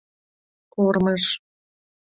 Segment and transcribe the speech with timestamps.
[0.83, 1.25] ОРМЫЖ